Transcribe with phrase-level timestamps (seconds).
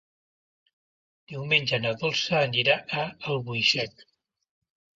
[1.33, 3.07] Diumenge na Dolça anirà a
[3.37, 4.05] Albuixec.